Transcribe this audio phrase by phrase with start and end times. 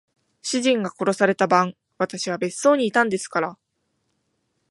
[0.41, 3.59] 主人が殺された晩、私は別荘にいたんですから。